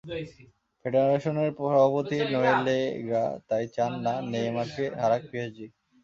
[0.85, 5.65] ফেডারেশনের সভাপতি নোয়েল লে গ্রা তাই চান না নেইমারকে হারাক পিএসজি।